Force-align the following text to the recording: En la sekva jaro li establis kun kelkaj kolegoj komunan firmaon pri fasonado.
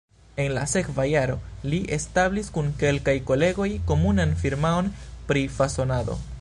En 0.43 0.55
la 0.59 0.63
sekva 0.69 1.03
jaro 1.09 1.35
li 1.73 1.81
establis 1.97 2.49
kun 2.57 2.71
kelkaj 2.81 3.15
kolegoj 3.29 3.69
komunan 3.93 4.37
firmaon 4.45 4.93
pri 5.31 5.49
fasonado. 5.59 6.23